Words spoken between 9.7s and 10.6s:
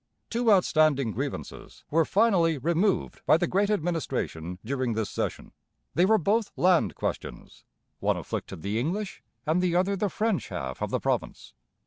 other the French,